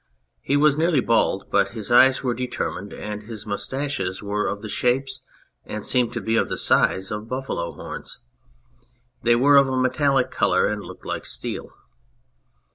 [0.41, 4.67] He was nearly bald, but his eyes were determined, and his moustaches were of the
[4.67, 5.05] shape
[5.63, 8.17] and seemed to be of the size of buffalo's horns.
[9.21, 11.69] They were of a metallic colour and looked like steel.